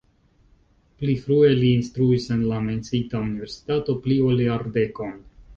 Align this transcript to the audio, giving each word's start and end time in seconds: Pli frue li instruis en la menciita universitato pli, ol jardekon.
Pli 1.01 1.13
frue 1.25 1.51
li 1.59 1.69
instruis 1.81 2.25
en 2.37 2.41
la 2.53 2.63
menciita 2.71 3.23
universitato 3.27 3.99
pli, 4.07 4.21
ol 4.31 4.43
jardekon. 4.49 5.17